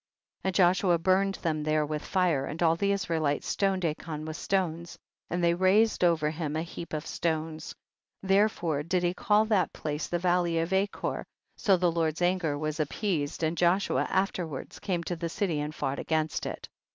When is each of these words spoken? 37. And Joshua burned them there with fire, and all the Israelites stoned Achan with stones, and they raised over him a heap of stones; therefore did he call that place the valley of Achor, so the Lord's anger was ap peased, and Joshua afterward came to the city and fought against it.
37. 0.41 0.47
And 0.47 0.55
Joshua 0.55 0.97
burned 0.97 1.35
them 1.43 1.61
there 1.63 1.85
with 1.85 2.03
fire, 2.03 2.45
and 2.47 2.63
all 2.63 2.75
the 2.75 2.91
Israelites 2.91 3.45
stoned 3.47 3.85
Achan 3.85 4.25
with 4.25 4.35
stones, 4.35 4.97
and 5.29 5.43
they 5.43 5.53
raised 5.53 6.03
over 6.03 6.31
him 6.31 6.55
a 6.55 6.63
heap 6.63 6.93
of 6.93 7.05
stones; 7.05 7.75
therefore 8.23 8.81
did 8.81 9.03
he 9.03 9.13
call 9.13 9.45
that 9.45 9.73
place 9.73 10.07
the 10.07 10.17
valley 10.17 10.57
of 10.57 10.73
Achor, 10.73 11.23
so 11.55 11.77
the 11.77 11.91
Lord's 11.91 12.23
anger 12.23 12.57
was 12.57 12.79
ap 12.79 12.89
peased, 12.89 13.43
and 13.43 13.55
Joshua 13.55 14.07
afterward 14.09 14.75
came 14.81 15.03
to 15.03 15.15
the 15.15 15.29
city 15.29 15.59
and 15.59 15.75
fought 15.75 15.99
against 15.99 16.47
it. 16.47 16.67